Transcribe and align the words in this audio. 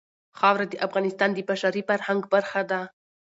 خاوره 0.39 0.65
د 0.69 0.73
افغانستان 0.87 1.29
د 1.33 1.39
بشري 1.49 1.81
فرهنګ 1.89 2.21
برخه 2.33 2.61
ده. 2.71 2.81